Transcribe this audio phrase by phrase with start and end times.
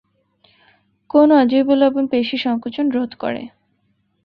[1.09, 3.43] কোন অজৈব লবণ পেশি সঙ্কোচন রোধ করে?